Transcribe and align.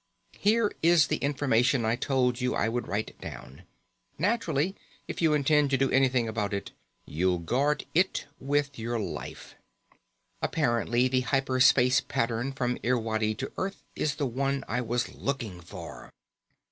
Here 0.39 0.71
is 0.81 1.05
the 1.09 1.17
information 1.17 1.85
I 1.85 1.95
told 1.95 2.41
you 2.41 2.55
I 2.55 2.67
would 2.67 2.87
write 2.87 3.15
down. 3.21 3.61
Naturally, 4.17 4.75
if 5.07 5.21
you 5.21 5.35
intend 5.35 5.69
to 5.69 5.77
do 5.77 5.91
anything 5.91 6.27
about 6.27 6.55
it, 6.55 6.71
you'll 7.05 7.37
guard 7.37 7.85
it 7.93 8.25
with 8.39 8.79
your 8.79 8.97
life._ 8.99 9.53
_Apparently 10.41 11.07
the 11.07 11.21
hyper 11.21 11.59
space 11.59 12.01
pattern 12.01 12.51
from 12.51 12.79
Irwadi 12.83 13.35
to 13.37 13.51
Earth 13.59 13.83
is 13.95 14.15
the 14.15 14.25
one 14.25 14.63
I 14.67 14.81
was 14.81 15.13
looking 15.13 15.61
for. 15.61 16.11